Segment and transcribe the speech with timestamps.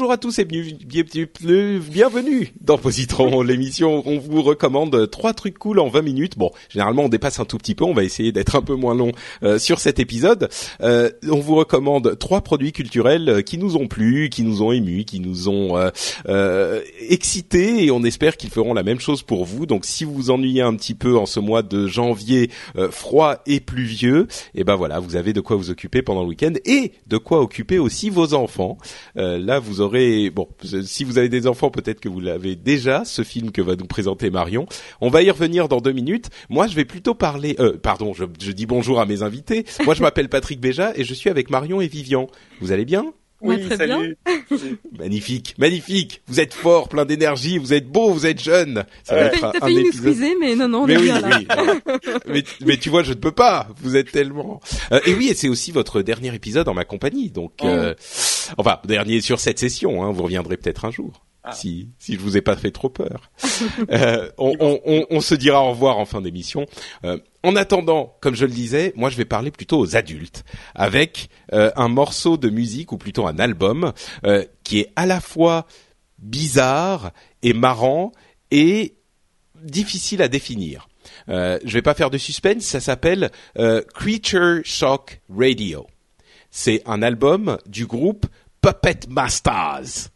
[0.00, 5.78] Bonjour à tous et bienvenue, dans Positron, l'émission où on vous recommande trois trucs cool
[5.78, 6.38] en 20 minutes.
[6.38, 8.94] Bon, généralement on dépasse un tout petit peu, on va essayer d'être un peu moins
[8.94, 10.48] long euh, sur cet épisode.
[10.80, 15.04] Euh, on vous recommande trois produits culturels qui nous ont plu, qui nous ont émus,
[15.04, 15.90] qui nous ont euh,
[16.30, 19.66] euh, excités et on espère qu'ils feront la même chose pour vous.
[19.66, 23.42] Donc si vous vous ennuyez un petit peu en ce mois de janvier euh, froid
[23.44, 26.92] et pluvieux, et ben voilà, vous avez de quoi vous occuper pendant le week-end et
[27.06, 28.78] de quoi occuper aussi vos enfants.
[29.18, 29.89] Euh, là, vous aurez
[30.30, 30.48] bon,
[30.84, 33.04] si vous avez des enfants, peut-être que vous l'avez déjà.
[33.04, 34.66] Ce film que va nous présenter Marion,
[35.00, 36.28] on va y revenir dans deux minutes.
[36.48, 37.56] Moi, je vais plutôt parler.
[37.58, 39.64] Euh, pardon, je, je dis bonjour à mes invités.
[39.84, 42.28] Moi, je m'appelle Patrick Béja et je suis avec Marion et Vivian.
[42.60, 43.12] Vous allez bien?
[43.42, 44.18] Oui, très salut.
[44.98, 46.20] Magnifique, magnifique.
[46.28, 47.56] Vous êtes fort, plein d'énergie.
[47.56, 48.84] Vous êtes beau, vous êtes jeune.
[49.02, 50.12] Ça va T'as être un, failli nous épisode.
[50.14, 51.38] squeezer, mais non, non, on Mais est oui, bien là.
[51.38, 51.46] oui.
[52.28, 53.68] mais, mais tu vois, je ne peux pas.
[53.80, 54.60] Vous êtes tellement.
[54.92, 57.30] Euh, et oui, et c'est aussi votre dernier épisode en ma compagnie.
[57.30, 57.94] Donc, euh,
[58.58, 60.02] enfin, dernier sur cette session.
[60.02, 61.24] Hein, vous reviendrez peut-être un jour.
[61.52, 63.30] Si, si je vous ai pas fait trop peur.
[63.90, 66.66] Euh, on, on, on, on se dira au revoir en fin d'émission.
[67.04, 71.28] Euh, en attendant, comme je le disais, moi je vais parler plutôt aux adultes avec
[71.52, 73.92] euh, un morceau de musique ou plutôt un album
[74.24, 75.66] euh, qui est à la fois
[76.18, 77.12] bizarre
[77.42, 78.12] et marrant
[78.50, 78.94] et
[79.62, 80.88] difficile à définir.
[81.28, 85.86] Euh, je vais pas faire de suspense, ça s'appelle euh, Creature Shock Radio.
[86.50, 88.26] C'est un album du groupe
[88.62, 90.08] Puppet Masters.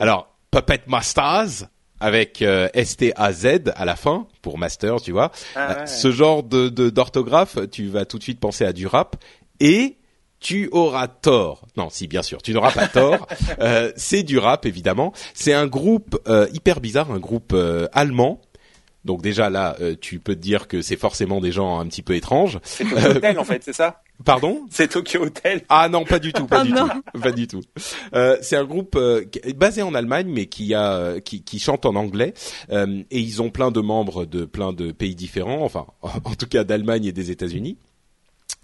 [0.00, 1.68] Alors Puppet Masters
[2.00, 5.30] avec euh, S-T-A-Z à la fin pour Masters, tu vois.
[5.56, 5.86] Ah Euh, ouais.
[5.86, 9.16] Ce genre de de- d'orthographe, tu vas tout de suite penser à du rap
[9.60, 9.96] et
[10.40, 11.62] tu auras tort.
[11.76, 13.26] Non, si bien sûr, tu n'auras pas tort.
[13.60, 15.12] Euh, c'est du rap évidemment.
[15.34, 17.54] C'est un groupe euh, hyper bizarre, un groupe
[17.92, 18.40] allemand.
[19.04, 22.02] Donc déjà là, euh, tu peux te dire que c'est forcément des gens un petit
[22.02, 22.58] peu étranges.
[22.62, 24.62] C'est Tokyo Hotel en fait, c'est ça Pardon?
[24.70, 25.62] C'est Tokyo Hotel.
[25.68, 26.88] Ah non, pas du tout, pas Ah du non.
[26.88, 27.60] tout, pas du tout.
[28.14, 31.42] Euh, c'est un groupe euh, qui est basé en Allemagne, mais qui a euh, qui,
[31.44, 32.34] qui chante en anglais,
[32.70, 36.46] Euh, et ils ont plein de membres de plein de pays différents, enfin en tout
[36.48, 37.78] cas d'Allemagne et des États-Unis.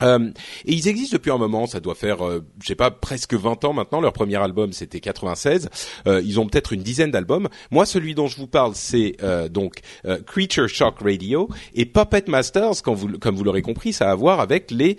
[0.03, 0.31] Euh,
[0.65, 3.65] et ils existent depuis un moment, ça doit faire, euh, je sais pas, presque 20
[3.65, 4.00] ans maintenant.
[4.00, 5.69] Leur premier album, c'était 96.
[6.06, 7.49] Euh, ils ont peut-être une dizaine d'albums.
[7.71, 9.81] Moi, celui dont je vous parle, c'est euh, donc
[10.27, 12.82] Creature Shock Radio et Puppet Masters.
[12.82, 14.97] Comme vous l'aurez compris, ça a à voir avec les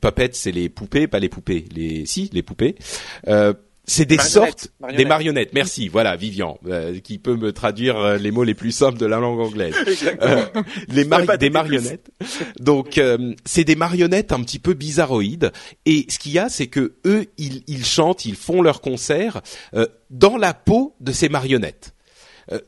[0.00, 2.76] puppets, c'est les poupées, pas les poupées, les si, les poupées.
[3.84, 4.98] C'est des sortes marionnettes.
[4.98, 5.52] des marionnettes.
[5.54, 9.06] Merci, voilà, Vivian, euh, qui peut me traduire euh, les mots les plus simples de
[9.06, 9.74] la langue anglaise.
[10.22, 10.44] Euh,
[10.88, 11.06] les
[11.38, 12.10] des marionnettes.
[12.60, 15.52] Donc euh, c'est des marionnettes un petit peu bizarroïdes.
[15.86, 19.40] Et ce qu'il y a, c'est que eux, ils, ils chantent, ils font leurs concerts
[19.74, 21.94] euh, dans la peau de ces marionnettes.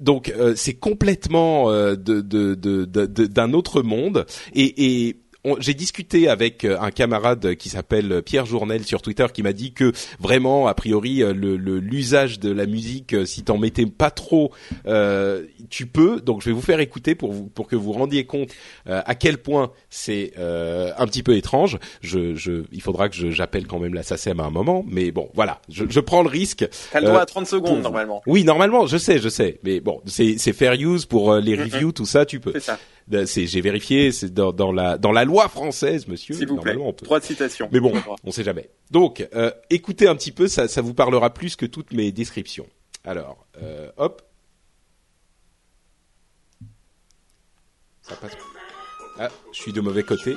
[0.00, 5.16] Donc euh, c'est complètement euh, de, de, de, d'un autre monde et, et
[5.60, 9.72] j'ai discuté avec euh, un camarade qui s'appelle Pierre Journel sur Twitter qui m'a dit
[9.72, 13.86] que vraiment a priori euh, le le- l'usage de la musique euh, si t'en mettais
[13.86, 14.52] pas trop
[14.86, 18.24] euh, tu peux donc je vais vous faire écouter pour vous pour que vous rendiez
[18.24, 18.50] compte
[18.88, 23.30] euh, à quel point c'est euh, un petit peu étrange je, je il faudra que
[23.30, 26.28] j'appelle quand même la SACEM à un moment mais bon voilà je, je prends le
[26.28, 28.22] risque T'as le droit à 30 secondes pour- normalement.
[28.26, 32.06] oui, normalement, je sais, je sais, mais bon, c'est fair use pour les reviews, tout
[32.06, 32.52] ça, tu peux.
[32.52, 32.78] C'est ça.
[33.10, 36.34] J'ai vérifié, c'est dans, dans la dans la loi française, monsieur.
[36.34, 36.76] S'il vous plaît.
[36.78, 37.04] on peut.
[37.04, 37.68] Droit de citation.
[37.72, 37.92] Mais bon,
[38.24, 38.70] on sait jamais.
[38.90, 42.66] Donc, euh, écoutez un petit peu, ça ça vous parlera plus que toutes mes descriptions.
[43.04, 44.22] Alors, euh, hop.
[48.02, 48.32] Ça passe.
[49.18, 50.34] Ah, je suis de mauvais côté.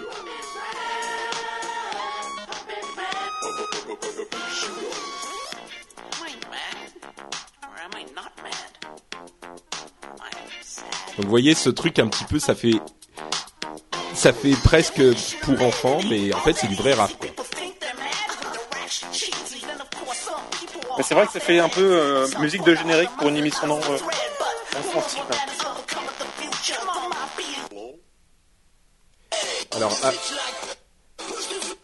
[11.18, 12.76] Donc, vous voyez, ce truc un petit peu, ça fait
[14.14, 15.02] ça fait presque
[15.44, 17.12] pour enfants, mais en fait, c'est du vrai rap.
[17.20, 17.30] Quoi.
[20.98, 23.68] Mais c'est vrai que ça fait un peu euh, musique de générique pour une émission
[23.68, 25.38] d'en- euh, hein.
[29.76, 30.12] Alors, ah,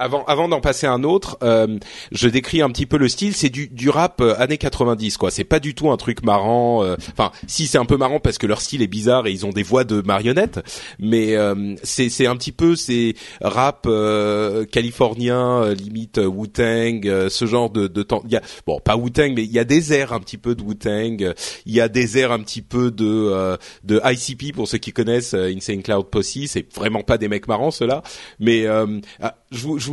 [0.04, 1.78] avant, avant d'en passer un autre, euh,
[2.12, 3.34] je décris un petit peu le style.
[3.36, 5.32] C'est du, du rap euh, années 90, quoi.
[5.32, 6.84] C'est pas du tout un truc marrant.
[6.84, 9.46] euh, Enfin, si c'est un peu marrant parce que leur style est bizarre et ils
[9.46, 10.60] ont des voix de marionnettes,
[11.00, 17.46] mais euh, c'est c'est un petit peu c'est rap euh, californien, limite Wu-Tang, euh, ce
[17.46, 18.24] genre de, de temps.
[18.28, 20.62] Y a bon, pas Wu-Tang, mais il y a des airs un petit peu de
[20.64, 21.24] Wu-Tang.
[21.24, 21.34] euh,
[21.66, 25.34] Il y a des airs un petit peu de de ICP pour ceux qui connaissent
[25.34, 26.38] Insane Cloud Posse.
[26.48, 28.02] C'est vraiment pas des mecs marrants ceux-là,
[28.40, 29.93] mais ah, je vous je vous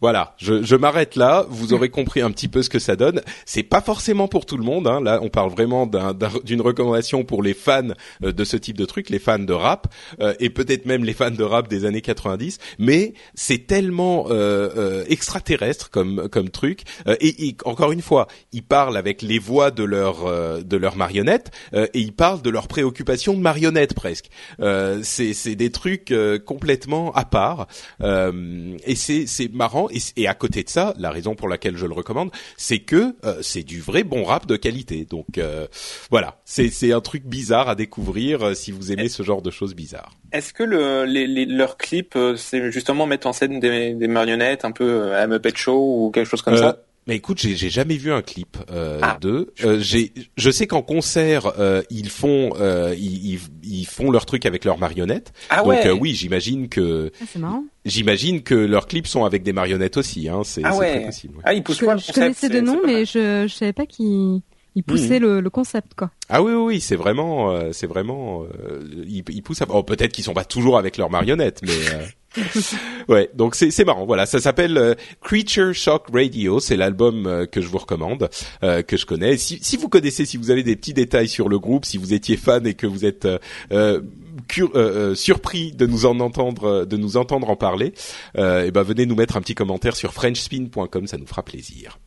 [0.00, 1.44] Voilà, je, je m'arrête là.
[1.50, 3.20] Vous aurez compris un petit peu ce que ça donne.
[3.46, 4.86] C'est pas forcément pour tout le monde.
[4.86, 5.00] Hein.
[5.00, 7.88] Là, on parle vraiment d'un- d'un- d'une recommandation pour les fans
[8.22, 11.14] euh, de ce type de truc, les fans de rap euh, et peut-être même les
[11.14, 12.58] fans de rap des années 90.
[12.78, 16.82] Mais c'est tellement euh, euh, extraterrestre comme comme truc.
[17.08, 20.76] Euh, et, et encore une fois, ils parlent avec les voix de leurs euh, de
[20.76, 24.26] leurs marionnettes et ils parlent de leurs préoccupations de marionnettes presque.
[25.02, 26.14] C'est des trucs
[26.46, 27.66] complètement à part.
[28.00, 31.94] Et c'est c'est marrant et, à côté de ça, la raison pour laquelle je le
[31.94, 35.04] recommande, c'est que euh, c'est du vrai bon rap de qualité.
[35.04, 35.66] Donc euh,
[36.10, 39.74] voilà, c'est un truc bizarre à découvrir euh, si vous aimez ce genre de choses
[39.74, 40.12] bizarres.
[40.32, 44.08] Est-ce que le, les, les- leurs clips, euh, c'est justement mettre en scène des, des
[44.08, 46.78] marionnettes un peu euh, à Muppet Show ou quelque chose comme ça?
[47.08, 49.16] Mais écoute, j'ai j'ai jamais vu un clip euh, Ah.
[49.20, 49.52] d'eux.
[49.64, 54.26] Euh, j'ai, je sais qu'en concert, euh, ils font, euh, ils, ils, ils font leur
[54.26, 55.32] truc avec leurs marionnettes.
[55.48, 55.86] Ah Donc ouais.
[55.86, 57.64] euh, oui, j'imagine que, Ah, c'est marrant.
[57.86, 60.28] j'imagine que leurs clips sont avec des marionnettes aussi.
[60.28, 60.42] Hein.
[60.44, 60.96] C'est Ah c'est ouais.
[60.96, 61.36] très possible.
[61.38, 61.42] ouais.
[61.46, 62.18] Ah, ils poussent Je, pas le je concept?
[62.24, 64.42] connaissais de nom, mais je, je savais pas qu'il
[64.74, 66.10] il poussait le, le concept, quoi.
[66.28, 69.62] Ah oui, oui, oui, c'est vraiment, euh, c'est vraiment, euh, ils, ils poussent.
[69.62, 69.66] À...
[69.70, 71.72] Oh, peut-être qu'ils sont pas toujours avec leurs marionnettes, mais.
[71.94, 72.04] euh,
[73.08, 74.04] Ouais, donc c'est c'est marrant.
[74.04, 76.60] Voilà, ça s'appelle euh, Creature Shock Radio.
[76.60, 78.28] C'est l'album euh, que je vous recommande,
[78.62, 79.36] euh, que je connais.
[79.38, 82.12] Si, si vous connaissez, si vous avez des petits détails sur le groupe, si vous
[82.12, 83.38] étiez fan et que vous êtes euh,
[83.72, 84.00] euh,
[84.74, 87.92] euh, surpris de nous en entendre, de nous entendre en parler,
[88.36, 91.98] et ben venez nous mettre un petit commentaire sur FrenchSpin.com, ça nous fera plaisir.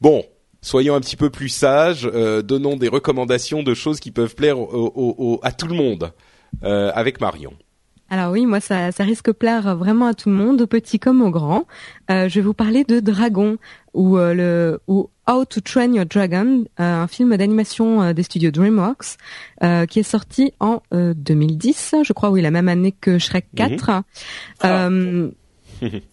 [0.00, 0.24] Bon.
[0.64, 4.60] Soyons un petit peu plus sages, euh, donnons des recommandations de choses qui peuvent plaire
[4.60, 6.12] au- au- au- à tout le monde,
[6.62, 7.52] euh, avec Marion.
[8.14, 10.98] Alors oui, moi ça, ça risque de plaire vraiment à tout le monde, aux petits
[10.98, 11.64] comme aux grands.
[12.10, 13.56] Euh, je vais vous parler de Dragon
[13.94, 18.22] ou euh, le ou How to Train Your Dragon, euh, un film d'animation euh, des
[18.22, 19.16] studios DreamWorks
[19.62, 23.46] euh, qui est sorti en euh, 2010, je crois, oui, la même année que Shrek
[23.56, 24.02] 4.
[24.66, 25.30] Euh,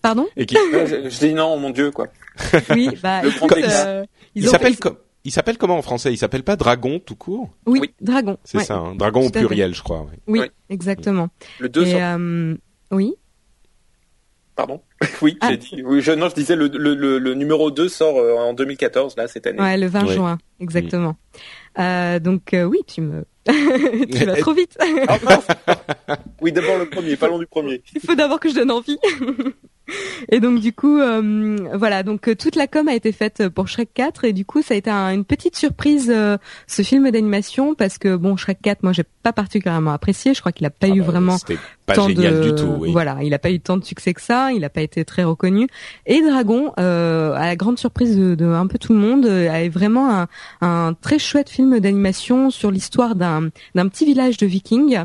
[0.02, 2.08] pardon Et qui, Ouais, je, je dis non, mon Dieu, quoi.
[2.70, 3.68] Oui, bah Le écoute, grand X.
[3.86, 4.06] euh,
[4.36, 4.96] Il ont s'appelle comme
[5.26, 6.14] il s'appelle comment en français?
[6.14, 7.50] Il s'appelle pas Dragon tout court?
[7.66, 7.94] Oui, Oui.
[8.02, 8.38] Dragon.
[8.44, 8.64] C'est ouais.
[8.64, 10.06] ça, hein Dragon au pluriel, je crois.
[10.28, 10.48] Oui, Oui.
[10.70, 11.30] exactement.
[11.60, 12.56] Le 2 Et sort- euh,
[12.92, 13.14] oui.
[14.56, 14.82] Pardon?
[15.22, 15.50] Oui, Ah.
[15.52, 15.84] j'ai dit.
[15.86, 19.16] Oui, je, non, je disais le, le, le, le numéro 2 sort euh, en 2014,
[19.18, 19.60] là, cette année.
[19.62, 20.14] Ouais, le 20 Ouais.
[20.14, 21.16] juin, exactement.
[21.78, 23.24] Euh, donc euh, oui, tu me,
[24.12, 24.78] tu vas trop vite.
[25.08, 25.18] Ah,
[26.42, 27.82] oui, d'abord le premier, pas long du premier.
[27.96, 28.98] Il faut d'abord que je donne envie.
[30.32, 33.68] Et donc du coup, euh, voilà, donc euh, toute la com a été faite pour
[33.68, 37.10] Shrek 4 et du coup ça a été un- une petite surprise euh, ce film
[37.10, 40.36] d'animation parce que bon Shrek 4, moi j'ai pas particulièrement apprécié.
[40.36, 41.38] Je crois qu'il a pas Ah eu bah, vraiment
[41.88, 42.76] pas tant génial de- du tout.
[42.82, 42.92] Oui.
[42.92, 45.24] Voilà, il a pas eu tant de succès que ça, il a pas été très
[45.24, 45.68] reconnu.
[46.06, 49.70] Et Dragon, euh, à la grande surprise de, de un peu tout le monde, est
[49.70, 50.28] vraiment un,
[50.62, 53.39] un très chouette film d'animation sur l'histoire d'un
[53.76, 55.00] d'un petit village de Vikings.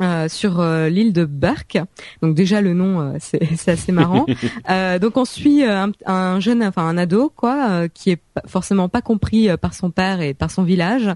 [0.00, 1.78] euh, sur euh, l'île de Burke.
[2.22, 4.26] Donc déjà le nom euh, c'est assez marrant.
[4.70, 8.20] Euh, donc on suit euh, un, un jeune enfin un ado quoi euh, qui est
[8.46, 11.10] forcément pas compris euh, par son père et par son village.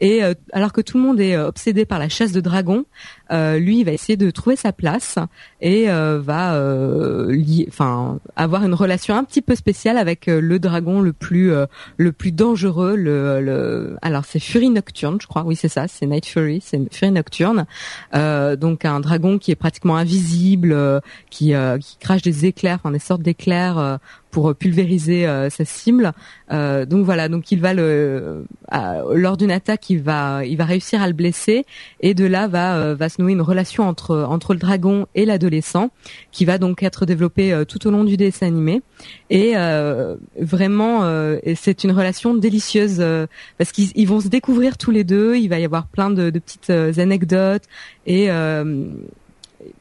[0.00, 2.84] Et euh, alors que tout le monde est euh, obsédé par la chasse de dragons,
[3.30, 5.18] lui il va essayer de trouver sa place
[5.60, 6.52] et va
[7.66, 11.50] enfin avoir une relation un petit peu spéciale avec le dragon le plus
[11.96, 15.42] le plus dangereux le, le alors c'est Fury Nocturne je crois.
[15.44, 17.66] Oui c'est ça c'est Night Fury c'est Fury Nocturne.
[18.14, 23.22] Donc un dragon qui est pratiquement invisible qui qui crache des éclairs enfin des sortes
[23.22, 23.98] d'éclairs
[24.36, 26.12] pour pulvériser euh, sa cible.
[26.52, 31.06] Euh, donc voilà donc il va lors d'une attaque il va il va réussir à
[31.06, 31.64] le blesser
[32.00, 35.24] et de là va euh, va se nouer une relation entre entre le dragon et
[35.24, 35.88] l'adolescent
[36.32, 38.82] qui va donc être développée euh, tout au long du dessin animé.
[39.30, 43.26] Et euh, vraiment euh, c'est une relation délicieuse euh,
[43.56, 46.28] parce qu'ils ils vont se découvrir tous les deux il va y avoir plein de,
[46.28, 47.64] de petites euh, anecdotes
[48.04, 48.84] et euh,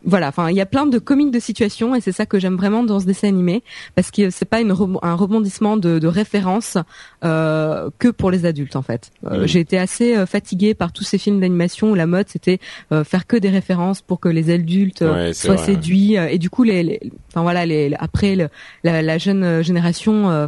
[0.03, 2.55] voilà, enfin il y a plein de comiques de situation et c'est ça que j'aime
[2.55, 3.63] vraiment dans ce dessin animé
[3.95, 6.77] parce que c'est pas une un rebondissement de, de références
[7.23, 9.11] euh, que pour les adultes en fait.
[9.25, 9.47] Euh, Oui.
[9.47, 12.59] J'ai été assez euh, fatiguée par tous ces films d'animation où la mode c'était
[12.91, 15.65] euh, faire que des références pour que les adultes Ouais, soient vrai.
[15.65, 16.99] séduits et du coup les, les-
[17.29, 18.49] enfin voilà les, après le-
[18.83, 20.47] la, la jeune génération euh,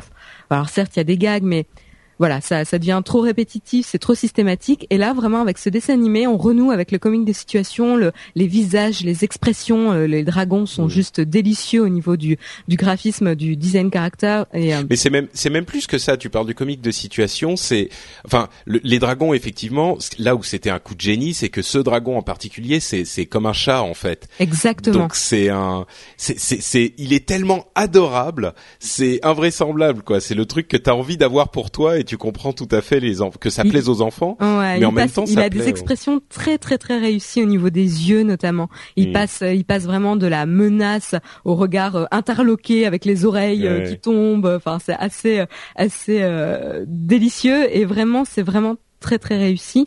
[0.50, 1.66] alors certes il y a des gags mais
[2.20, 4.88] voilà, ça, ça devient trop répétitif, c'est trop systématique.
[4.90, 8.12] Et là, vraiment, avec ce dessin animé, on renoue avec le comique des situations, le,
[8.36, 9.92] les visages, les expressions.
[9.92, 14.46] euh, les dragons sont juste délicieux au niveau du, du graphisme, du design caractère.
[14.54, 16.18] Et euh, Mais c'est même c'est même plus que ça.
[16.18, 17.56] Tu parles du comique de situation.
[17.56, 17.90] C'est
[18.26, 19.98] enfin le- les dragons effectivement.
[20.20, 23.26] Là où c'était un coup de génie, c'est que ce dragon en particulier, c'est c'est
[23.26, 24.28] comme un chat en fait.
[24.40, 24.98] exactement.
[25.00, 25.86] Donc c'est un
[26.18, 30.20] c'est c'est c'est il est tellement adorable, c'est invraisemblable quoi.
[30.20, 33.00] C'est le truc que t'as envie d'avoir pour toi et tu comprends tout à fait
[33.00, 34.38] les que ça Il- plaise aux enfants.
[34.42, 35.70] Ouais, mais en il même passe- temps, il ça a plaît, des ouais.
[35.70, 38.70] expressions très très très réussies au niveau des yeux notamment.
[38.96, 39.14] Il Mm.
[39.14, 41.14] passe, euh, il passe vraiment de la menace
[41.46, 43.90] au regard euh, interloqué avec les oreilles euh, Ouais.
[43.90, 44.46] qui tombent.
[44.58, 45.44] Enfin, c'est assez
[45.76, 49.86] assez euh, délicieux et vraiment c'est vraiment très très réussi.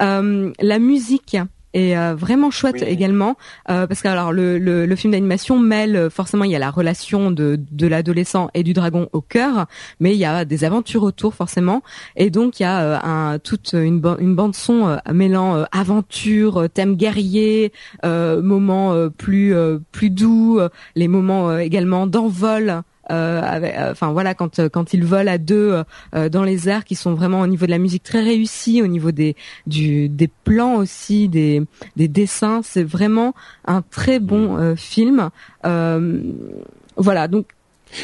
[0.00, 1.36] Euh, la musique
[1.74, 2.88] est euh, vraiment chouette Oui.
[2.88, 3.36] également
[3.70, 6.58] euh, parce que alors le, le, le film d'animation mêle euh, forcément il y a
[6.58, 9.66] la relation de, de l'adolescent et du dragon au cœur
[10.00, 11.82] mais il y a des aventures autour forcément
[12.16, 15.64] et donc il y a euh, un, toute une, une bande son euh, mêlant euh,
[15.72, 17.72] aventure, thème guerrier,
[18.04, 20.60] euh, moments euh, plus euh, plus doux,
[20.94, 22.82] les moments euh, également d'envol.
[23.10, 25.82] Euh, avec- euh, Enfin voilà, quand euh, quand ils volent à deux
[26.30, 29.12] dans les airs, qui sont vraiment au niveau de la musique très réussis, au niveau
[29.12, 29.36] des
[29.66, 31.62] du des plans aussi, des
[31.96, 33.34] des dessins, c'est vraiment
[33.66, 35.30] un très bon euh, film.
[36.96, 37.46] Voilà, donc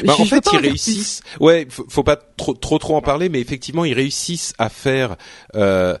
[0.05, 1.21] Bah, en fait, ils réussissent.
[1.39, 5.15] Ouais, faut, faut pas trop, trop trop en parler, mais effectivement, ils réussissent à faire.
[5.55, 5.97] Euh,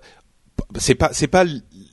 [0.77, 1.43] c'est pas c'est pas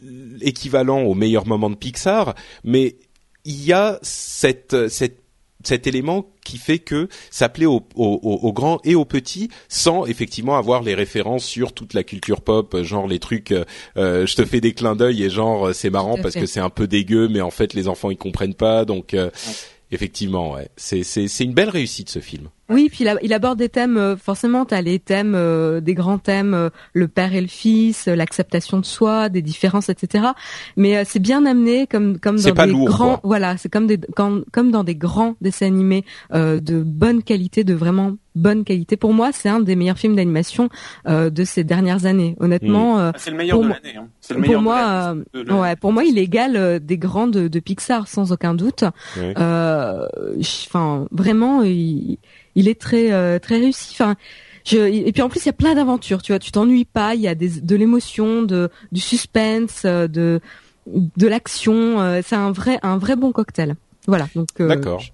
[0.03, 2.97] l'équivalent au meilleur moment de Pixar, mais
[3.45, 5.19] il y a cette cette
[5.65, 10.07] cet élément qui fait que ça plaît aux, aux- aux grands et aux petits sans
[10.07, 13.65] effectivement avoir les références sur toute la culture pop, genre les trucs, euh,
[13.97, 16.41] euh, je te fais des clins d'œil et genre euh, c'est marrant parce fait.
[16.41, 19.31] que c'est un peu dégueu, mais en fait les enfants ils comprennent pas, donc euh,
[19.91, 22.49] effectivement ouais, c'est c'est c'est une belle réussite ce film.
[22.71, 25.81] Oui, puis il, a- il aborde des thèmes, euh, forcément, tu as les thèmes, euh,
[25.81, 29.89] des grands thèmes, euh, le père et le fils, euh, l'acceptation de soi, des différences,
[29.89, 30.29] etc.
[30.77, 33.21] Mais euh, c'est bien amené comme comme C'est dans pas des lourd, grands, quoi.
[33.25, 37.63] voilà, c'est comme des comme, comme dans des grands dessins animés euh, de bonne qualité,
[37.65, 38.97] de vraiment bonne qualité.
[38.97, 40.71] Pour moi, c'est un des meilleurs films d'animation
[41.07, 42.35] euh, de ces dernières années.
[42.41, 43.97] Honnêtement, euh, Ah, C'est le meilleur Pour de moi- l'année.
[43.99, 44.09] Hein.
[44.23, 46.97] C'est le meilleur pour de moi, euh, De ouais, pour moi, il égale euh, des
[46.97, 48.85] grands de, de Pixar sans aucun doute.
[49.19, 50.07] Euh,
[50.67, 52.19] Enfin, vraiment, il,
[52.55, 53.91] il est très euh, très réussi.
[53.93, 54.17] Enfin,
[54.65, 56.23] je, et puis en plus, il y a plein d'aventures.
[56.23, 57.15] Tu vois, tu t'ennuies pas.
[57.15, 60.41] Il y a des, de l'émotion, de du suspense, euh, de
[60.87, 62.01] de l'action.
[62.01, 63.75] euh, C'est un vrai un vrai bon cocktail.
[64.09, 64.27] Voilà.
[64.35, 64.67] Donc, euh,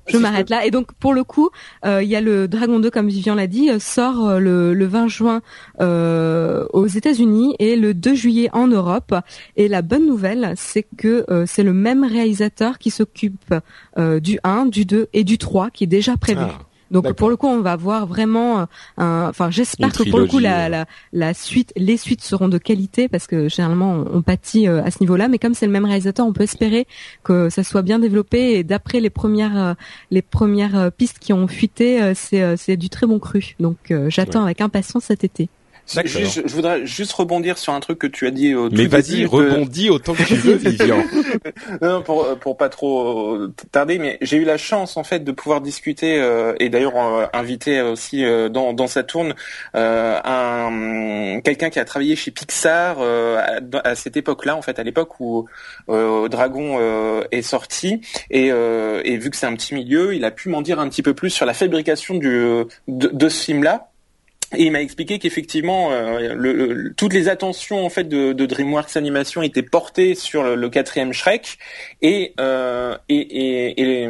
[0.06, 0.64] je m'arrête là.
[0.64, 1.50] Et donc pour le coup,
[1.84, 5.08] euh, il y a le Dragon 2, comme Vivian l'a dit, sort le, le 20
[5.08, 5.42] juin
[5.82, 9.14] euh, aux États-Unis et le 2 juillet en Europe.
[9.56, 13.54] Et la bonne nouvelle, c'est que euh, c'est le même réalisateur qui s'occupe
[13.98, 16.40] euh, du 1, du 2 et du 3 qui est déjà prévu.
[16.42, 16.58] Ah,
[16.90, 19.28] Donc pour le coup, on va voir vraiment euh.
[19.28, 20.68] Enfin, j'espère que pour le coup, trilogie, la, ouais.
[20.70, 24.82] la, la suite, les suites seront de qualité parce que généralement, on, on pâtit euh,
[24.82, 25.28] à ce niveau-là.
[25.28, 26.86] Mais comme c'est le même réalisateur, on peut espérer
[27.24, 28.58] que ça soit bien développé.
[28.58, 29.74] Et d'après les premières euh,
[30.10, 33.54] les premières euh, pistes qui ont fuité, euh, c'est euh, du très bon cru.
[33.60, 35.48] Donc euh, j'attends avec impatience cet été.
[36.04, 39.28] Je, voudrais juste rebondir sur un truc que tu as dit au Mais vas-y, que-
[39.28, 41.02] rebondis autant que tu veux, Vivian.
[41.80, 45.32] Non, pour pour pas trop euh, tarder, mais j'ai eu la chance en fait de
[45.32, 49.34] pouvoir discuter euh, et d'ailleurs euh, inviter aussi euh, dans dans sa tourne
[49.74, 54.78] euh, un quelqu'un qui a travaillé chez Pixar euh, à, à cette époque-là en fait
[54.78, 55.46] à l'époque où
[55.88, 60.24] euh, Dragon euh, est sorti et euh, et vu que c'est un petit milieu, il
[60.24, 62.28] a pu m'en dire un petit peu plus sur la fabrication du
[62.88, 63.90] de, de ce film-là.
[64.56, 68.46] Et il m'a expliqué qu'effectivement, euh, le, le- toutes les attentions en fait de, de
[68.46, 71.58] DreamWorks Animation étaient portées sur le, le quatrième Shrek,
[72.00, 74.08] et, euh, et, et, et,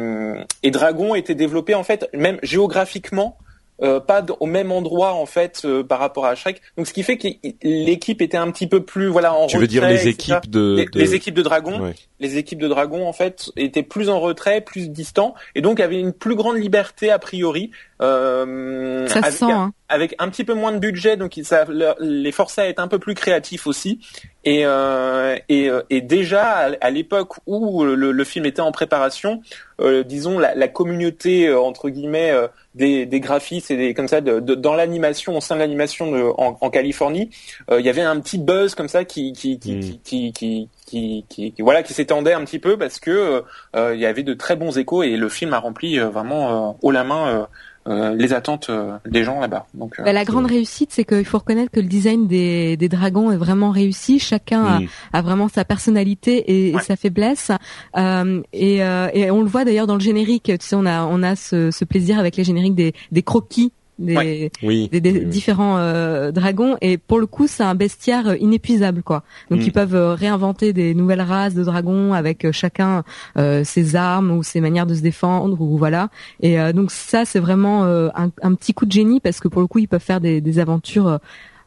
[0.63, 3.37] et Dragon était développé en fait même géographiquement.
[3.81, 6.61] euh, pas au même endroit en fait euh, par rapport à Shrek.
[6.77, 7.27] Donc ce qui fait que
[7.63, 11.15] l'équipe était un petit peu plus voilà en Tu veux dire les équipes de, les,
[11.15, 11.95] équipes de Dragon Ouais.
[12.19, 15.99] Les équipes de Dragon en fait étaient plus en retrait, plus distants, et donc avaient
[15.99, 17.71] une plus grande liberté a priori.
[18.01, 19.45] Euh, Ça se avec, sent.
[19.51, 19.73] Hein.
[19.89, 21.65] avec un petit peu moins de budget, donc ils- ça
[21.99, 23.99] les forçait à être un peu plus créatifs aussi.
[24.45, 29.41] Et, euh, et, euh, et déjà à, l'époque où le, le film était en préparation,
[29.81, 34.07] euh, disons la, la communauté euh, entre guillemets euh, des, des graphistes et des comme
[34.07, 37.29] ça de, de- dans l'animation au sein de l'animation de- en, en Californie,
[37.69, 39.81] euh, il y avait un petit buzz comme ça qui qui qui, Mm.
[40.03, 43.43] qui, qui, qui, qui, voilà qui s'étendait un petit peu parce que
[43.75, 46.69] euh, il y avait de très bons échos et le film a rempli euh, vraiment
[46.69, 47.45] euh, haut la main euh,
[47.87, 49.65] euh, les attentes euh, des gens là-bas.
[49.73, 52.89] Donc euh, Bah, la grande réussite, c'est qu'il faut reconnaître que le design des, des
[52.89, 54.19] dragons est vraiment réussi.
[54.19, 54.87] Chacun a- Mm.
[55.13, 56.81] a, vraiment sa personnalité et, et Ouais.
[56.83, 57.51] sa faiblesse.
[57.97, 60.43] Euh, et, euh, et on le voit d'ailleurs dans le générique.
[60.45, 63.71] Tu sais, on a on a ce, ce plaisir avec les génériques des, des croquis.
[63.99, 64.51] Des, Ouais.
[64.63, 64.87] Oui.
[64.89, 65.25] des, des oui, oui.
[65.25, 69.63] différents euh, dragons et pour le coup c'est un bestiaire euh, inépuisable quoi donc Mm.
[69.63, 73.03] ils peuvent euh, réinventer des nouvelles races de dragons avec chacun
[73.37, 76.07] euh, ses armes ou ses manières de se défendre ou voilà
[76.39, 79.49] et euh, donc ça c'est vraiment euh, un, un petit coup de génie parce que
[79.49, 81.19] pour le coup ils peuvent faire des, des aventures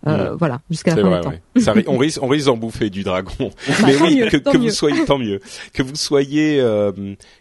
[0.06, 1.60] euh, euh, voilà jusqu'à la C'est fin vrai, du temps ouais.
[1.62, 3.32] Ça on risque, on risque d'en bouffer du dragon.
[3.86, 4.64] Mais tant oui, mieux, que, tant que mieux.
[4.64, 5.40] vous soyez, tant mieux,
[5.72, 6.92] que vous soyez, euh,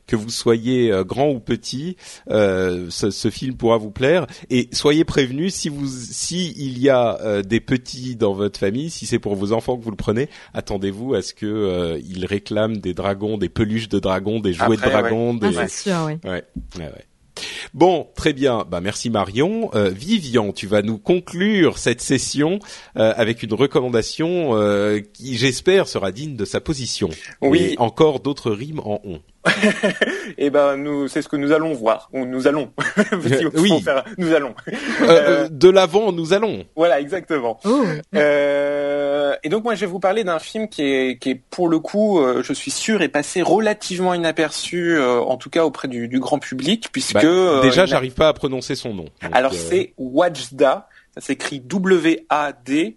[0.07, 1.97] que vous soyez euh, grand ou petit,
[2.29, 4.27] euh, ce, ce film pourra vous plaire.
[4.49, 8.89] Et soyez prévenus si vous, si il y a euh, des petits dans votre famille,
[8.89, 12.25] si c'est pour vos enfants que vous le prenez, attendez-vous à ce que euh, ils
[12.25, 15.69] réclament des dragons, des peluches de dragons, des jouets Après, de dragons, ah, des, c'est
[15.69, 16.43] sûr oui Ouais,
[16.77, 17.05] ouais, ouais.
[17.73, 18.65] Bon, très bien.
[18.69, 19.69] Bah merci Marion.
[19.73, 22.59] Euh, Vivian, tu vas nous conclure cette session
[22.97, 27.09] euh, avec une recommandation euh, qui, j'espère, sera digne de sa position.
[27.41, 27.73] Oui.
[27.73, 29.21] Et encore d'autres rimes en on.
[30.37, 32.09] Et ben nous, c'est ce que nous allons voir.
[32.13, 32.71] Ou nous allons.
[33.25, 33.81] Si oui.
[33.81, 34.53] faire- nous allons.
[34.67, 34.73] Euh,
[35.09, 36.63] euh, de l'avant, nous allons.
[36.75, 37.59] Voilà, exactement.
[37.65, 37.83] oh
[38.15, 41.67] Euh, et donc moi je vais vous parler d'un film qui est, qui est pour
[41.69, 45.87] le coup, euh, je suis sûr, est passé relativement inaperçu, euh, en tout cas auprès
[45.87, 49.05] du, du grand public, puisque Bah, déjà, j'arrive pas à prononcer son nom.
[49.31, 52.87] Alors euh, c'est Wajda, ça s'écrit W-A-D-J-D-A.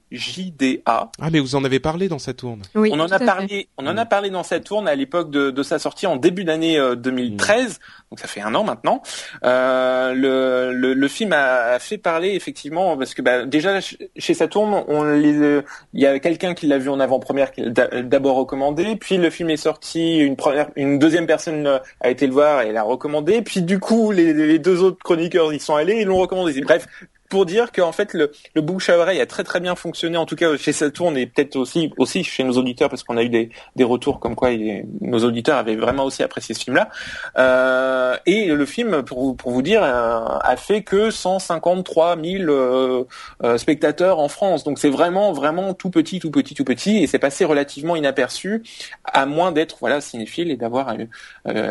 [1.21, 2.62] Ah, mais vous en avez parlé dans sa tourne.
[2.75, 3.26] oui on en a fait.
[3.26, 6.16] parlé, on en a parlé dans cette tourne à l'époque de, de sa sortie en
[6.16, 7.80] début d'année euh, 2013,
[8.11, 9.02] donc ça fait un an maintenant.
[9.44, 13.99] Euh, le, le, le film a, a fait parler effectivement parce que bah, déjà ch-
[14.16, 17.62] chez Saturn, on les, euh, il y a quelqu'un qui l'a vu en avant-première qui
[17.62, 22.11] l'a d'abord recommandé, puis le film est sorti, une première, une deuxième personne euh, a
[22.11, 25.60] été le voir et l'a recommandé, puis du coup les, les deux autres chroniqueurs y
[25.60, 26.60] sont allés et l'ont recommandé.
[26.60, 26.86] Bref,
[27.34, 30.16] pour dire qu'en fait le, le bouche à oreille a très très bien fonctionné.
[30.16, 33.25] En tout cas chez Saturn et peut-être aussi aussi chez nos auditeurs parce qu'on a
[33.25, 36.90] eu des, des retours comme quoi il- nos auditeurs avaient vraiment aussi apprécié ce film-là.
[37.36, 42.44] Euh, et le film pour vous pour vous dire euh, a fait que 153 000
[42.52, 43.04] euh,
[43.58, 44.62] spectateurs en France.
[44.62, 47.02] Donc c'est vraiment vraiment tout petit tout petit tout petit.
[47.02, 48.62] Et c'est passé relativement inaperçu
[49.02, 50.94] à moins d'être voilà cinéphile et d'avoir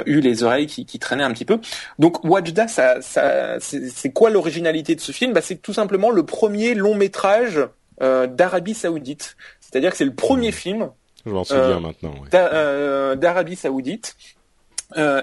[0.06, 1.60] eu, les oreilles qui, traînaient un petit peu.
[1.99, 5.32] Donc Wajda ça, ça c'est c'est quoi l'originalité de ce film?
[5.32, 7.60] Bah, c'est tout simplement le premier long métrage
[8.02, 9.36] euh, d'Arabie Saoudite.
[9.60, 10.89] C'est-à-dire que c'est le premier film
[11.26, 12.13] Je m'en souviens Euh, maintenant.
[12.34, 14.16] euh, d'Arabie Saoudite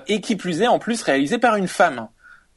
[0.09, 2.09] et qui plus est en plus réalisé par une femme.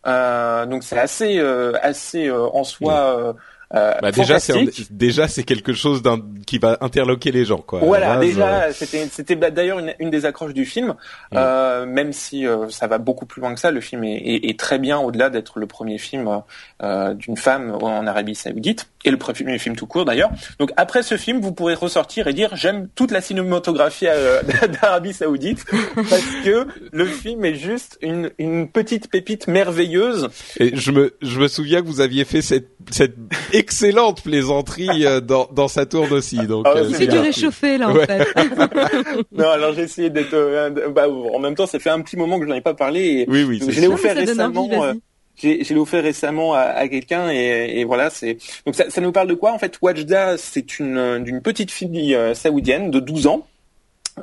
[0.06, 1.40] Donc c'est assez
[1.82, 3.34] assez en soi euh,
[3.74, 6.02] euh, Bah, déjà, c'est déjà c'est quelque chose
[6.46, 7.80] qui va interloquer les gens, quoi.
[7.80, 10.94] Voilà, base, déjà, euh, c'était c'était bah, d'ailleurs une, une des accroches du film,
[11.32, 11.36] Mm.
[11.38, 13.72] euh, même si euh, ça va beaucoup plus loin que ça.
[13.72, 16.42] Le film est, est- est très bien au-delà d'être le premier film
[16.82, 20.32] euh, d'une femme en Arabie Saoudite et le premier film tout court d'ailleurs.
[20.60, 24.06] Donc après ce film, vous pourrez ressortir et dire j'aime toute la cinématographie
[24.82, 30.30] d'Arabie Saoudite parce que le film est juste une, une petite pépite merveilleuse.
[30.60, 33.16] Et je me, je me souviens que vous aviez fait cette, cette
[33.63, 36.38] excellente plaisanterie euh, dans, dans sa tourne aussi.
[36.47, 38.06] Donc, Ah ouais, euh, c'est du réchauffé là en Ouais.
[38.06, 38.26] fait
[39.32, 40.34] Non, alors j'ai essayé d'être.
[40.34, 42.73] euh, bah, en même temps, ça fait un petit moment que je n'en ai pas
[42.73, 43.02] parlé.
[43.02, 44.62] Et Oui, oui, c'est je l'ai offert récemment.
[44.65, 44.93] envie, euh,
[45.41, 49.28] j'ai offert récemment à, à quelqu'un et, et voilà c'est donc ça, ça nous parle
[49.28, 49.80] de quoi en fait?
[49.82, 53.47] Wajda c'est une d'une petite fille euh, saoudienne de 12 ans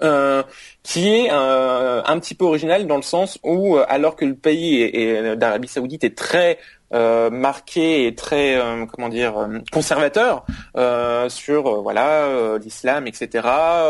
[0.04, 0.44] euh,
[0.84, 4.36] qui est euh, un petit peu originale dans le sens où euh, alors que le
[4.36, 6.58] pays est- est- d'Arabie Saoudite est très
[6.92, 10.44] euh, marqué et très euh, comment dire euh, conservateur
[10.76, 13.46] euh, sur euh, voilà euh, l'islam etc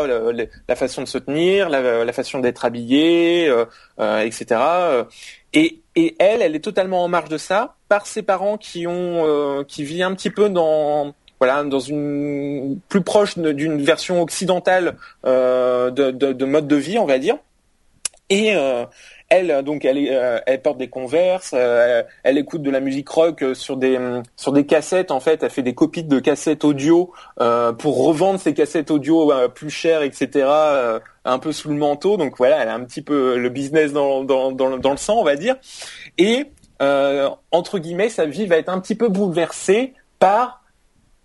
[0.07, 3.51] le- la façon de se tenir la, la façon d'être habillé
[4.23, 4.61] etc
[5.53, 9.63] et, et elle elle est totalement en marge de ça par ses parents qui ont
[9.67, 15.89] qui vit un petit peu dans voilà dans une plus proche d'une version occidentale de,
[15.89, 17.37] de, de mode de vie on va dire.
[18.29, 18.53] Et
[19.31, 23.07] elle donc elle, est, euh, elle porte des converses, euh, elle écoute de la musique
[23.09, 23.97] rock euh, sur des
[24.35, 28.39] sur des cassettes en fait, elle fait des copies de cassettes audio euh, pour revendre
[28.39, 30.29] ces cassettes audio euh, plus chères etc.
[30.45, 33.93] euh, un peu sous le manteau donc voilà elle a un petit peu le business
[33.93, 35.55] dans dans dans, le- dans le sang on va dire
[36.17, 36.47] et
[36.81, 40.61] euh, entre guillemets sa vie va être un petit peu bouleversée par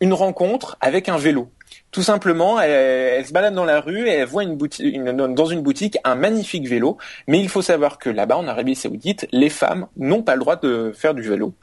[0.01, 1.49] une rencontre avec un vélo.
[1.91, 5.13] Tout simplement, elle, elle se balade dans la rue et elle voit une boutique, une-
[5.35, 6.99] dans une boutique un magnifique vélo.
[7.27, 10.57] Mais il faut savoir que là-bas, en Arabie Saoudite, les femmes n'ont pas le droit
[10.57, 11.55] de faire du vélo.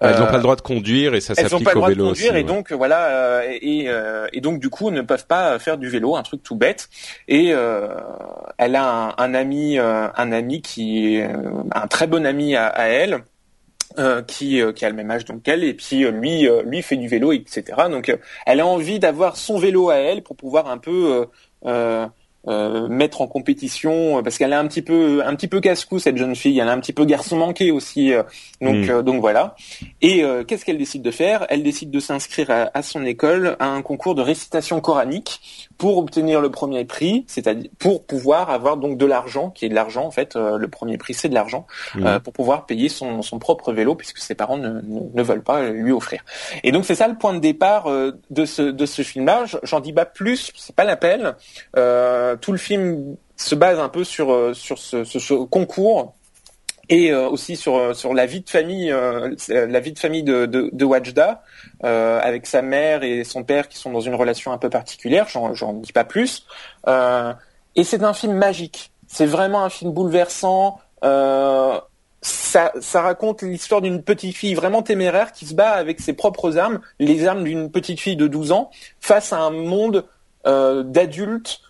[0.00, 1.78] Elles n'ont Euh, pas le droit de conduire et ça elles n'ont s'applique pas le
[1.78, 2.26] au droit de conduire aussi.
[2.26, 2.44] et ouais.
[2.44, 6.16] donc voilà euh, et, euh, et donc du coup ne peuvent pas faire du vélo,
[6.16, 6.88] un truc tout bête.
[7.26, 7.88] Et euh,
[8.58, 11.22] elle a un, un ami, un ami qui est
[11.72, 13.20] un très bon ami à, à elle.
[13.98, 16.82] Euh, qui, euh, qui a le même âge donc qu'elle et puis euh, lui lui
[16.82, 20.68] fait du vélo etc donc elle a envie d'avoir son vélo à elle pour pouvoir
[20.68, 21.26] un peu
[22.46, 25.98] euh, mettre en compétition euh, parce qu'elle est un petit peu un petit peu casse-cou
[25.98, 28.22] cette jeune fille elle est un petit peu garçon manqué aussi euh,
[28.60, 28.90] donc Mm.
[28.90, 29.56] euh, donc voilà
[30.00, 31.46] et euh, qu'est-ce qu'elle décide de faire?
[31.48, 35.40] Elle décide de s'inscrire à, à son école à un concours de récitation coranique
[35.78, 39.74] pour obtenir le premier prix, c'est-à-dire pour pouvoir avoir donc de l'argent, qui est de
[39.74, 40.36] l'argent en fait.
[40.36, 43.94] euh, le premier prix c'est de l'argent euh, pour pouvoir payer son, son propre vélo
[43.96, 46.24] puisque ses parents ne, ne, ne veulent pas lui offrir.
[46.62, 49.44] Et donc c'est ça le point de départ euh, de ce de ce film-là.
[49.46, 51.34] J- J'en dis pas plus, c'est pas la peine.
[51.76, 56.14] Euh, tout le film se base un peu sur euh, sur ce, concours
[56.88, 60.24] et euh, aussi sur euh, sur la vie de famille euh, la vie de famille
[60.24, 61.42] de Wajda
[61.84, 65.28] euh, avec sa mère et son père qui sont dans une relation un peu particulière
[65.28, 66.44] j'en dis pas plus.
[66.86, 67.32] Euh,
[67.76, 68.90] et c'est un film magique.
[69.06, 70.80] C'est vraiment un film bouleversant.
[71.04, 71.78] Euh,
[72.20, 76.58] ça, ça raconte l'histoire d'une petite fille vraiment téméraire qui se bat avec ses propres
[76.58, 80.04] armes, les armes d'une petite fille de 12 ans, face à un monde
[80.46, 81.67] euh, d'adultes euh,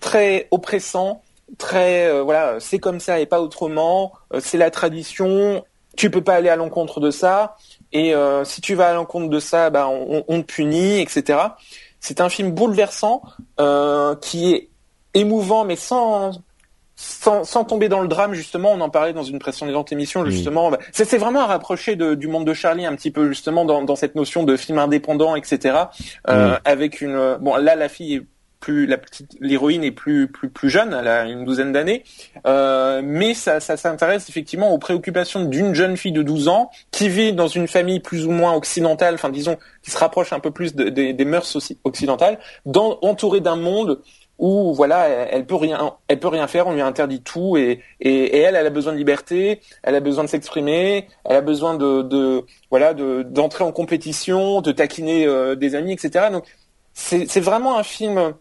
[0.00, 1.22] très oppressant,
[1.58, 5.64] très euh, voilà, c'est comme ça et pas autrement, euh, c'est la tradition,
[5.96, 7.56] tu peux pas aller à l'encontre de ça,
[7.92, 11.38] et euh, si tu vas à l'encontre de ça, bah, on, on te punit, etc.
[12.00, 13.22] C'est un film bouleversant
[13.60, 14.68] euh, qui est
[15.14, 16.32] émouvant, mais sans
[16.94, 18.70] sans, sans tomber dans le drame justement.
[18.72, 20.70] On en parlait dans une précédente émission justement.
[20.70, 23.82] Bah, c'est vraiment à rapprocher de, du monde de Charlie un petit peu justement dans,
[23.82, 25.76] dans cette notion de film indépendant etc
[26.28, 28.26] euh, avec une bon là la fille est
[28.62, 32.04] plus la petite l'héroïne est plus plus plus jeune elle a une douzaine d'années
[32.46, 37.10] euh, mais ça ça s'intéresse effectivement aux préoccupations d'une jeune fille de 12 ans qui
[37.10, 40.50] vit dans une famille plus ou moins occidentale enfin disons qui se rapproche un peu
[40.50, 44.00] plus de- des- des mœurs occidentales dans entourée d'un monde
[44.38, 48.38] où voilà, elle, peut rien, elle peut rien faire, on lui interdit tout et, et,
[48.38, 52.02] elle, elle a besoin de liberté, elle a besoin de s'exprimer, elle a besoin de,
[52.02, 56.26] de voilà, de d'entrer en compétition, de taquiner euh, des amis, etc.
[56.32, 56.44] Donc
[56.94, 58.34] c'est vraiment un film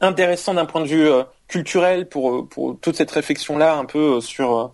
[0.00, 3.84] intéressant d'un point de vue euh, culturel pour euh, pour toute cette réflexion là un
[3.84, 4.66] peu euh, sur euh,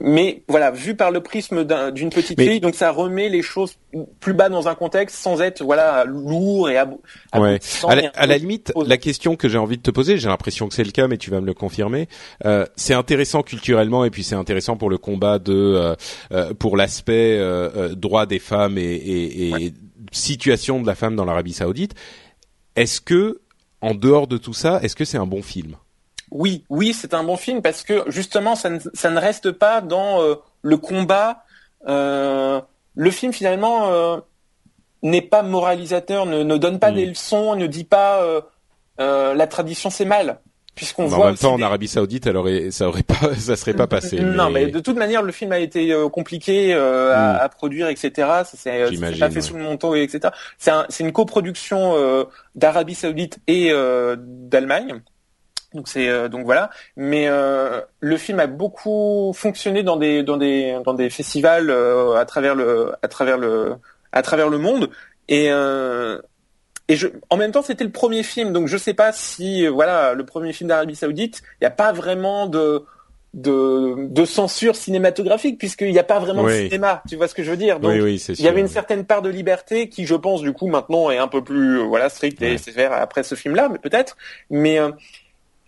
[0.00, 3.42] mais voilà vu par le prisme d'un- d'une petite Mais- fille donc ça remet les
[3.42, 3.74] choses
[4.18, 6.78] plus bas dans un contexte sans être voilà lourd et
[7.38, 7.58] Ouais.
[7.86, 10.68] À la, à la limite, la question que j'ai envie de te poser, j'ai l'impression
[10.68, 12.08] que c'est le cas, mais tu vas me le confirmer.
[12.46, 15.94] Euh, c'est intéressant culturellement et puis c'est intéressant pour le combat de,
[16.32, 19.74] euh, pour l'aspect euh, euh, droit des femmes et, et, et
[20.12, 21.94] situation de la femme dans l'Arabie Saoudite.
[22.76, 23.40] Est-ce que,
[23.80, 25.76] en dehors de tout ça, est-ce que c'est un bon film?
[26.30, 29.80] Oui, oui, c'est un bon film parce que justement, ça ne, ça ne reste pas
[29.80, 31.44] dans euh, le combat.
[31.86, 32.60] Euh,
[32.94, 34.18] le film finalement euh,
[35.02, 36.94] n'est pas moralisateur, ne, ne donne pas Mm.
[36.94, 38.22] des leçons, ne dit pas
[38.98, 40.40] la tradition c'est mal,
[40.78, 43.74] puisqu'on voit En même temps, en Arabie Saoudite, elle aurait, ça aurait pas, ça serait
[43.74, 44.20] pas passé.
[44.20, 44.66] Non, mais...
[44.68, 48.10] de toute manière, le film a été euh, compliqué euh, à, à produire, etc.
[48.16, 48.84] Ça s'est
[49.18, 49.40] pas fait ouais.
[49.40, 50.32] sous le manteau, et etc.
[50.56, 55.00] C'est un, c'est une coproduction euh, d'Arabie Saoudite et euh, d'Allemagne.
[55.74, 60.36] Donc c'est euh, donc voilà, mais euh, le film a beaucoup fonctionné dans des dans
[60.38, 63.74] des dans des festivals euh, à travers le à travers le
[64.12, 64.88] à travers le monde
[65.28, 66.22] et euh,
[66.88, 69.70] et je, en même temps, c'était le premier film, donc je sais pas si, euh,
[69.70, 72.84] voilà, le premier film d'Arabie Saoudite, il n'y a pas vraiment de,
[73.34, 77.42] de, de censure cinématographique, puisqu'il n'y a pas vraiment de cinéma, tu vois ce que
[77.42, 77.78] je veux dire?
[77.78, 78.44] Donc, oui, oui, c'est il sûr.
[78.46, 81.28] y avait une certaine part de liberté qui, je pense, du coup, maintenant est un
[81.28, 84.16] peu plus, euh, voilà, stricte et sévère après ce film-là, mais peut-être.
[84.50, 84.90] Mais, euh,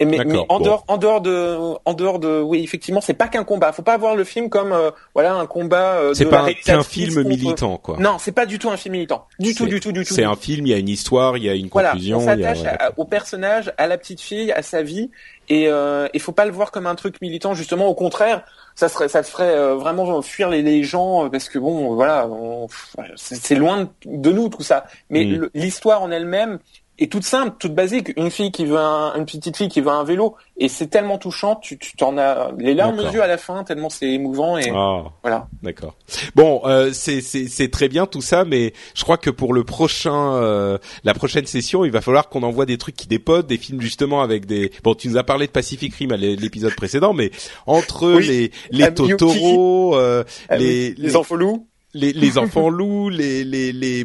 [0.00, 0.64] et mais, mais en bon.
[0.64, 3.70] dehors, en dehors de, en dehors de, oui, effectivement, c'est pas qu'un combat.
[3.72, 5.96] Faut pas voir le film comme, euh, voilà, un combat.
[5.98, 7.96] euh, C'est pas qu'un film contre- militant, quoi.
[8.00, 9.26] Non, c'est pas du tout un film militant.
[9.38, 10.14] Du tout, du tout, du tout.
[10.14, 12.18] C'est un film, il y a une histoire, il y a une Voilà, conclusion.
[12.18, 15.10] on il y a- s'attache au personnage, à la petite fille, à sa vie,
[15.50, 17.54] et euh, il faut pas le voir comme un truc militant.
[17.54, 18.42] Justement, au contraire,
[18.76, 22.26] ça serait, ça ferait euh, vraiment fuir les, les gens euh, parce que bon, voilà,
[22.26, 22.68] on-
[23.16, 24.84] c'est loin de, nous tout ça.
[25.10, 25.50] Mais Mm.
[25.54, 26.58] l'histoire en elle-même
[27.00, 28.12] est toute simple, toute basique.
[28.16, 31.18] Une fille qui veut un, une petite fille qui veut un vélo, et c'est tellement
[31.18, 34.58] touchant, tu tu t'en as les larmes aux yeux à la fin, tellement c'est émouvant
[34.58, 35.04] et Ah.
[35.22, 35.48] voilà.
[35.62, 35.94] D'accord.
[36.34, 39.64] Bon, euh, c'est c'est c'est très bien tout ça, mais je crois que pour le
[39.64, 43.58] prochain, euh, la prochaine session, il va falloir qu'on envoie des trucs qui dépodent, des
[43.58, 44.70] films justement avec des.
[44.84, 47.30] Bon, tu nous as parlé de Pacific Rim à l'é- l'épisode précédent, mais
[47.66, 48.26] entre Oui.
[48.26, 49.16] les les Ah, Miyuki.
[49.16, 51.66] Totoro, euh, Ah, les, les, les enfolous.
[51.94, 54.04] les, les enfants loups, les les les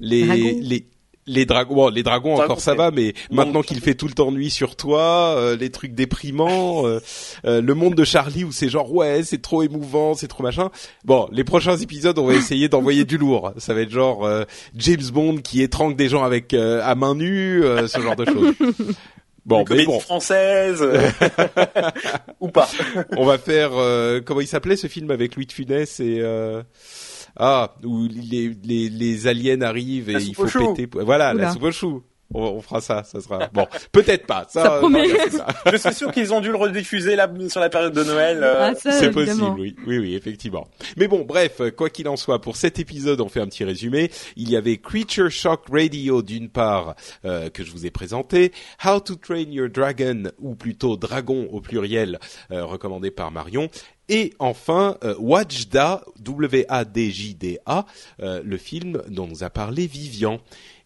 [0.00, 0.22] les
[0.60, 0.86] les
[1.28, 4.32] les dragons, bon, les dragons encore ça va, mais maintenant qu'il fait tout le temps
[4.32, 7.00] nuit sur toi, euh, les trucs déprimants, euh,
[7.44, 10.70] euh, le monde de Charlie où c'est genre ouais c'est trop émouvant, c'est trop machin.
[11.04, 13.52] Bon, les prochains épisodes on va essayer d'envoyer du lourd.
[13.58, 17.14] Ça va être genre euh, James Bond qui étrangle des gens avec euh, à main
[17.14, 18.54] nue, euh, ce genre de choses.
[19.48, 20.86] Bon, mais bon, française
[22.40, 22.68] ou pas.
[23.16, 26.62] on va faire euh, comment il s'appelait ce film avec Louis de Funès et euh,
[27.38, 31.52] ah où les, les les aliens arrivent et La il faut péter voilà la Oula.
[31.52, 32.02] soupe au chou.
[32.34, 35.06] On, on fera ça ça sera bon peut-être pas ça, Ça promet.
[35.72, 38.40] Je suis sûr qu'ils ont dû le rediffuser là sur la période de Noël.
[38.42, 39.74] euh, Ah, c'est possible oui.
[39.86, 40.68] Oui oui effectivement.
[40.98, 44.10] Mais bon bref quoi qu'il en soit pour cet épisode on fait un petit résumé.
[44.36, 48.52] Il y avait Creature Shock Radio d'une part euh, que je vous ai présenté.
[48.84, 52.18] How to Train Your Dragon ou plutôt Dragon au pluriel
[52.50, 53.70] euh, recommandé par Marion
[54.08, 57.86] et enfin, euh, Wajda, W-A-D-J-D-A,
[58.20, 60.40] euh, le film dont nous a parlé Vivian.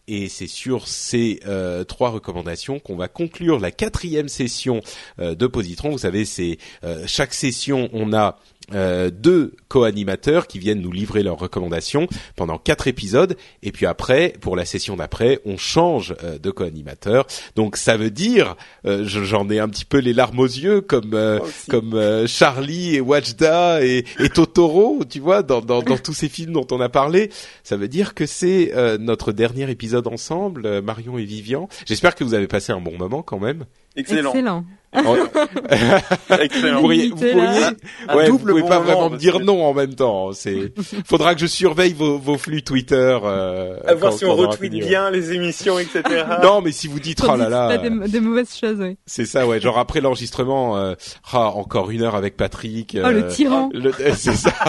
[0.07, 4.81] Et c'est sur ces euh, trois recommandations qu'on va conclure la quatrième session
[5.19, 5.91] euh, de Positron.
[5.91, 8.37] Vous savez, c'est euh, chaque session, on a
[8.73, 13.35] euh, deux co-animateurs qui viennent nous livrer leurs recommandations pendant quatre épisodes.
[13.61, 17.27] Et puis après, pour la session d'après, on change euh, de co-animateur.
[17.55, 20.81] Donc ça veut dire, euh, je- j'en ai un petit peu les larmes aux yeux,
[20.81, 25.97] comme euh, comme euh, Charlie et Wajda et, et Totoro, tu vois, dans, dans, dans
[25.97, 27.29] tous ces films dont on a parlé.
[27.63, 31.67] Ça veut dire que c'est euh, notre dernier épisode ensemble, Marion et Vivian.
[31.85, 33.65] J'espère que vous avez passé un bon moment quand même.
[33.95, 34.31] Excellent.
[34.31, 34.65] Excellent.
[36.39, 36.75] Excellent.
[36.75, 39.65] vous pourriez, vous pourriez, ouais, vous double pouvez bon pas vraiment me dire que- non
[39.65, 40.33] en même temps.
[40.33, 40.71] C'est,
[41.07, 43.17] faudra que je surveille vos, vos flux Twitter.
[43.23, 44.87] Euh, À voir quand- si on retweet fini, ouais.
[44.89, 46.03] bien les émissions, etc.
[46.43, 48.97] Non, mais si vous dites oh là là, pas des, des mauvaises choses, oui.
[49.07, 49.59] c'est ça, ouais.
[49.59, 50.93] Genre après l'enregistrement, euh,
[51.31, 52.95] ah, encore une heure avec Patrick.
[53.03, 53.69] Oh, le euh, tyran.
[53.73, 54.51] Le- c'est ça.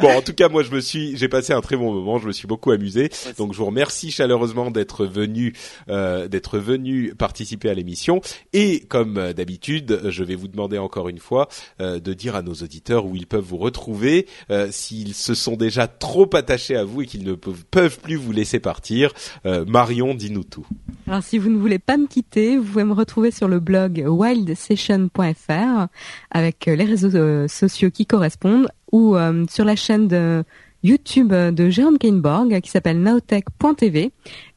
[0.00, 2.18] bon, en tout cas, moi, je me suis, j'ai passé un très bon moment.
[2.18, 3.10] Je me suis beaucoup amusé.
[3.38, 5.54] Donc, je vous remercie chaleureusement d'être venu,
[5.88, 8.20] euh, d'être venu participer à l'émission.
[8.52, 11.48] Et comme euh, d'habitude, je vais vous demander encore une fois
[11.80, 15.56] euh, de dire à nos auditeurs où ils peuvent vous retrouver euh, s'ils se sont
[15.56, 19.12] déjà trop attachés à vous et qu'ils ne peuvent, peuvent plus vous laisser partir.
[19.46, 20.66] Euh, Marion, dis-nous tout.
[21.06, 24.04] Alors, si vous ne voulez pas me quitter, vous pouvez me retrouver sur le blog
[24.06, 25.86] wildsession.fr
[26.30, 30.44] avec euh, les réseaux sociaux qui correspondent ou euh, sur la chaîne de
[30.82, 34.12] YouTube euh, de Jérôme Kainborg qui s'appelle naotech.tv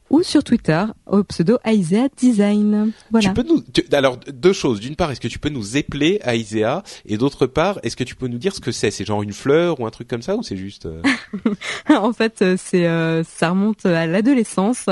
[0.10, 2.92] ou sur Twitter au pseudo Isaiah Design.
[3.10, 3.30] Voilà.
[3.30, 4.80] Tu peux nous tu- alors deux choses.
[4.80, 8.14] D'une part, est-ce que tu peux nous épeler Isaiah et d'autre part, est-ce que tu
[8.16, 8.92] peux nous dire ce que c'est?
[8.92, 11.02] C'est genre une fleur ou un truc comme ça ou c'est juste euh,
[11.90, 14.86] en fait, euh, c'est euh, ça remonte à l'adolescence.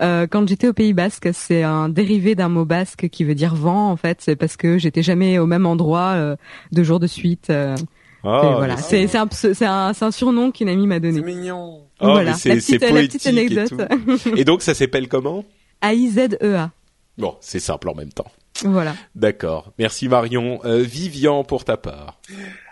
[0.00, 3.56] Euh, quand j'étais au Pays Basque, c'est un dérivé d'un mot basque qui veut dire
[3.56, 3.90] vent.
[3.90, 6.36] En fait, c'est parce que j'étais jamais au même endroit euh,
[6.70, 7.52] deux jours de suite.
[8.24, 11.00] Et voilà, c'est c'est un, pse- c'est un, c'est un surnom qu'une amie m'a C'est
[11.00, 11.20] donné.
[11.22, 11.82] mignon.
[12.00, 14.36] Oh, voilà, c'est- la c'est petite, la petite poétique et anecdote.
[14.36, 15.44] Et donc ça s'appelle comment?
[15.80, 16.70] A I Z E A.
[17.16, 18.30] Bon, c'est simple en même temps.
[18.64, 18.94] Voilà.
[19.14, 19.72] D'accord.
[19.78, 20.60] Merci Marion.
[20.64, 22.18] Euh, Vivian pour ta part.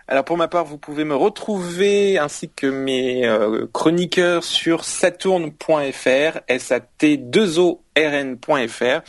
[0.08, 6.38] Alors pour ma part, vous pouvez me retrouver ainsi que mes euh, chroniqueurs sur saturne.fr,
[6.46, 9.00] s a t 2 o r n.fr.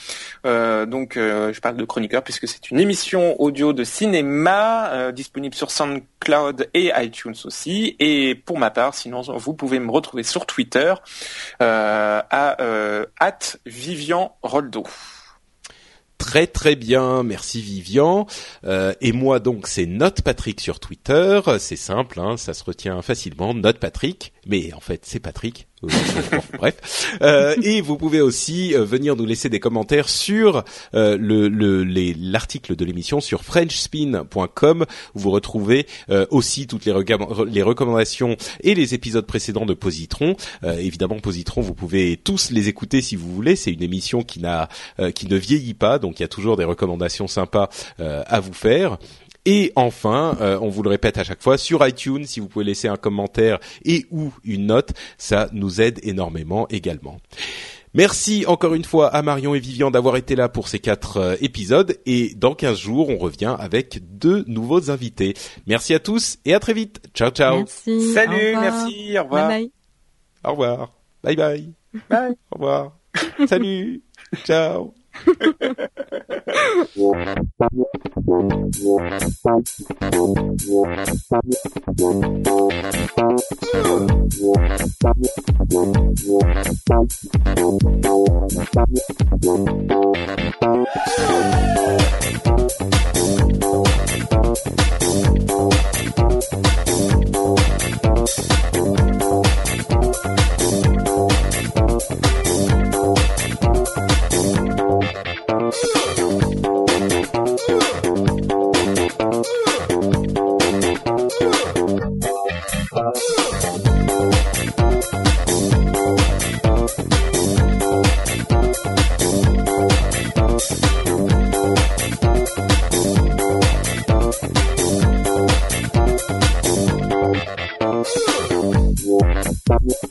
[0.48, 5.12] Euh, donc euh, je parle de chroniqueurs puisque c'est une émission audio de cinéma euh,
[5.12, 7.96] disponible sur SoundCloud et iTunes aussi.
[8.00, 10.96] Et pour ma part, sinon vous pouvez me retrouver sur Twitter
[11.62, 13.06] euh, à euh,
[13.68, 14.84] Vivian Roldo.
[16.28, 18.28] Très très bien, merci Vivian.
[18.66, 21.40] Euh, et moi donc c'est Note Patrick sur Twitter.
[21.58, 23.54] C'est simple, hein, ça se retient facilement.
[23.54, 25.68] Note Patrick, mais en fait c'est Patrick.
[26.58, 27.18] Bref.
[27.22, 30.64] Euh, et vous pouvez aussi euh, venir nous laisser des commentaires sur
[30.96, 31.18] euh,
[32.20, 35.86] l'article de l'émission sur FrenchSpin.com vous retrouvez
[36.32, 36.92] aussi toutes les,
[37.64, 40.36] recommandations et les épisodes précédents de Positron.
[40.64, 43.56] Évidemment Positron, vous pouvez tous les écouter si vous voulez.
[43.56, 44.42] C'est une émission qui
[45.16, 48.98] qui ne vieillit pas, donc il y a toujours des recommandations sympas à vous faire.
[49.50, 52.66] Et enfin, euh, on vous le répète à chaque fois, sur iTunes, si vous pouvez
[52.66, 57.22] laisser un commentaire et ou une note, ça nous aide énormément également.
[57.94, 61.36] Merci encore une fois à Marion et Vivian d'avoir été là pour ces quatre euh,
[61.40, 65.34] épisodes et dans 15 jours, on revient avec deux nouveaux invités.
[65.66, 67.00] Merci à tous et à très vite.
[67.14, 67.60] Ciao ciao.
[67.60, 68.14] Merci.
[68.14, 69.48] Salut, au merci, au revoir.
[69.48, 69.72] Bye bye.
[70.44, 70.94] Au revoir.
[71.24, 71.74] Bye bye.
[72.10, 72.36] Bye.
[72.52, 72.98] Au revoir.
[73.48, 74.04] Salut.
[74.44, 74.94] Ciao.
[75.28, 75.68] Yeah.